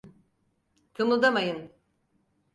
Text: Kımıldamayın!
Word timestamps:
Kımıldamayın! 0.93 1.71